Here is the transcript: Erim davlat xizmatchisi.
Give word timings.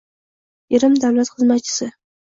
Erim 0.79 0.97
davlat 1.05 1.33
xizmatchisi. 1.37 1.93